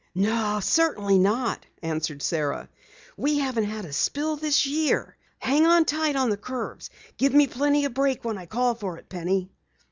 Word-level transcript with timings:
"No, 0.15 0.59
certainly 0.61 1.19
not," 1.19 1.63
answered 1.83 2.23
Sara. 2.23 2.67
"We 3.17 3.37
haven't 3.37 3.65
had 3.65 3.85
a 3.85 3.93
spill 3.93 4.35
this 4.35 4.65
year. 4.65 5.15
Hang 5.37 5.85
tight 5.85 6.15
on 6.15 6.31
the 6.31 6.37
curves. 6.37 6.89
Give 7.17 7.35
me 7.35 7.45
plenty 7.45 7.85
of 7.85 7.93
brake 7.93 8.25
when 8.25 8.35
I 8.39 8.47
call 8.47 8.73
for 8.73 8.97
it, 8.97 9.09
Penny." 9.09 9.51